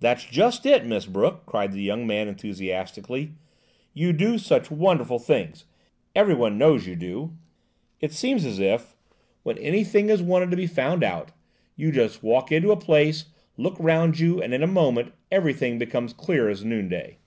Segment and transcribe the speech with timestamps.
[0.00, 3.34] "That's just it, Miss Brooke," cried the young man enthusiastically.
[3.94, 5.66] "You do such wonderful things;
[6.16, 7.32] everyone knows you do.
[8.00, 8.96] It seems as if,
[9.44, 11.30] when anything is wanted to be found out,
[11.76, 16.12] you just walk into a place, look round you and, in a moment, everything becomes
[16.12, 17.18] clear as noonday."